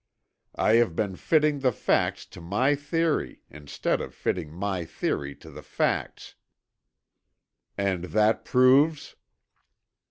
[0.55, 5.51] I have been fitting the facts to my theory instead of fitting my theory to
[5.51, 6.33] the facts!"
[7.77, 9.15] "And that proves?"